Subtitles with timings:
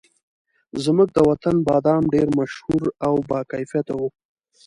[0.83, 4.07] زموږ د وطن بادام ډېر مشهور او باکیفیته وو.